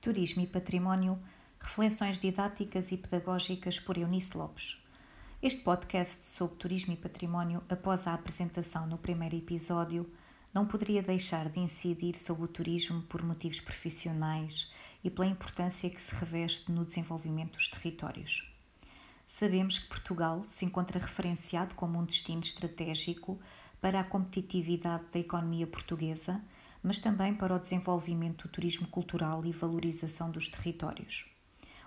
[0.00, 1.18] Turismo e Património,
[1.58, 4.80] reflexões didáticas e pedagógicas por Eunice Lopes.
[5.42, 10.08] Este podcast sobre turismo e património, após a apresentação no primeiro episódio,
[10.54, 14.72] não poderia deixar de incidir sobre o turismo por motivos profissionais
[15.02, 18.50] e pela importância que se reveste no desenvolvimento dos territórios.
[19.26, 23.40] Sabemos que Portugal se encontra referenciado como um destino estratégico
[23.80, 26.42] para a competitividade da economia portuguesa
[26.86, 31.26] mas também para o desenvolvimento do turismo cultural e valorização dos territórios.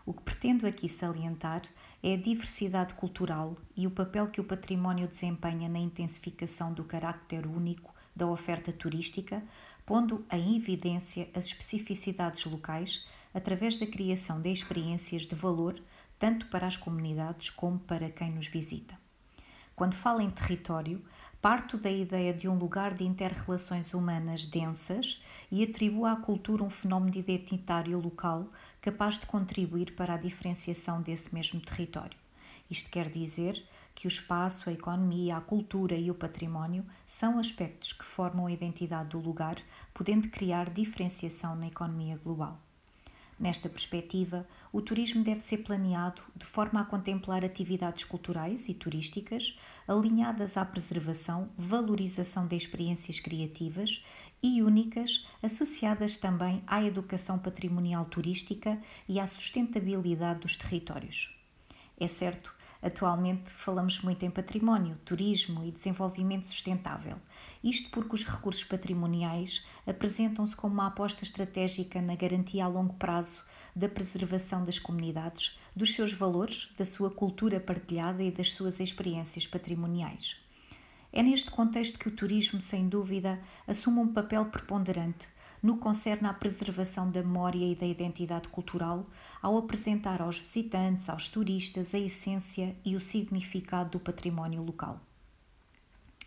[0.05, 1.61] O que pretendo aqui salientar
[2.03, 7.47] é a diversidade cultural e o papel que o património desempenha na intensificação do carácter
[7.47, 9.41] único da oferta turística,
[9.85, 15.81] pondo em evidência as especificidades locais através da criação de experiências de valor
[16.17, 18.97] tanto para as comunidades como para quem nos visita.
[19.79, 21.01] Quando falo em território,
[21.41, 26.69] Parto da ideia de um lugar de interrelações humanas densas e atribuo à cultura um
[26.69, 28.49] fenómeno identitário local
[28.81, 32.17] capaz de contribuir para a diferenciação desse mesmo território.
[32.69, 37.93] Isto quer dizer que o espaço, a economia, a cultura e o património são aspectos
[37.93, 39.55] que formam a identidade do lugar,
[39.93, 42.59] podendo criar diferenciação na economia global.
[43.39, 49.57] Nesta perspectiva, o turismo deve ser planeado de forma a contemplar atividades culturais e turísticas
[49.87, 54.03] alinhadas à preservação, valorização de experiências criativas
[54.43, 61.33] e únicas, associadas também à educação patrimonial turística e à sustentabilidade dos territórios.
[61.97, 67.17] É certo Atualmente falamos muito em património, turismo e desenvolvimento sustentável.
[67.61, 73.43] Isto porque os recursos patrimoniais apresentam-se como uma aposta estratégica na garantia a longo prazo
[73.75, 79.45] da preservação das comunidades, dos seus valores, da sua cultura partilhada e das suas experiências
[79.45, 80.37] patrimoniais.
[81.11, 85.27] É neste contexto que o turismo, sem dúvida, assume um papel preponderante
[85.61, 89.05] no que concerne à preservação da memória e da identidade cultural,
[89.41, 94.99] ao apresentar aos visitantes, aos turistas, a essência e o significado do património local.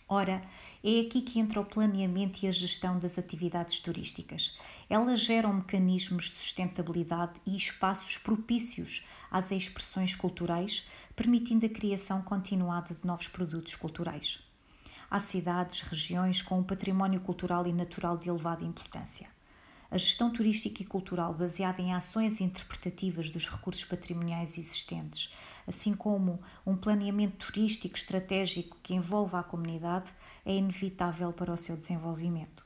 [0.09, 0.43] Ora,
[0.84, 4.59] é aqui que entra o planeamento e a gestão das atividades turísticas.
[4.91, 10.87] Elas geram mecanismos de sustentabilidade e espaços propícios às expressões culturais,
[11.17, 14.39] permitindo a criação continuada de novos produtos culturais.
[15.15, 19.28] Há cidades, regiões com um património cultural e natural de elevada importância.
[19.91, 25.31] A gestão turística e cultural baseada em ações interpretativas dos recursos patrimoniais existentes,
[25.69, 30.11] assim como um planeamento turístico estratégico que envolva a comunidade,
[30.47, 32.65] é inevitável para o seu desenvolvimento.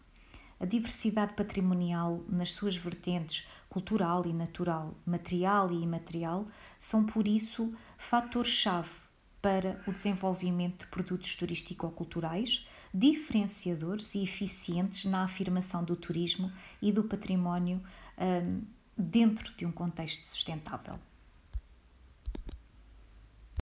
[0.61, 6.47] A diversidade patrimonial nas suas vertentes cultural e natural, material e imaterial,
[6.79, 9.06] são por isso fatores-chave
[9.47, 16.51] para o desenvolvimento de produtos turístico-culturais diferenciadores e eficientes na afirmação do turismo
[16.83, 17.81] e do património
[18.19, 18.63] um,
[18.99, 20.99] dentro de um contexto sustentável.